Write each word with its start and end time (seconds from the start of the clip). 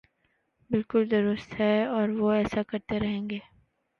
بالکل 0.69 1.11
درست 1.11 1.59
ہے 1.59 1.85
اور 1.85 2.09
وہ 2.09 2.31
ایسا 2.31 2.63
کرتے 2.63 2.99
رہیں 2.99 3.29
گے۔ 3.29 3.39